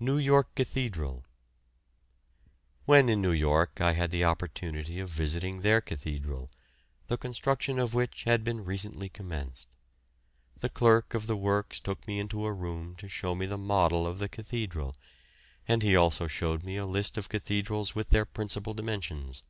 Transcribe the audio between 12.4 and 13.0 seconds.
a room